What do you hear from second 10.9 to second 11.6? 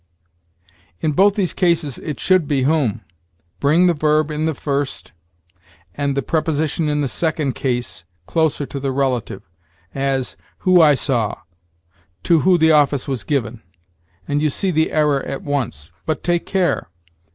saw,